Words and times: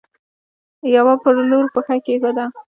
يوه 0.95 1.13
پر 1.23 1.35
لور 1.49 1.65
پښه 1.73 1.95
کيښوده. 2.05 2.45